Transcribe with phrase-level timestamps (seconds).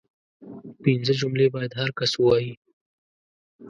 [0.83, 2.51] پنځه جملې باید هر کس ووايي